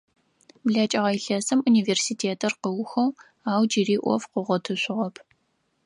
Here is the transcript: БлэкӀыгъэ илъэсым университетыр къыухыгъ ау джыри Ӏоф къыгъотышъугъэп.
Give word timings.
БлэкӀыгъэ 0.65 1.11
илъэсым 1.17 1.59
университетыр 1.69 2.53
къыухыгъ 2.61 3.05
ау 3.51 3.63
джыри 3.69 3.97
Ӏоф 4.03 4.23
къыгъотышъугъэп. 4.31 5.15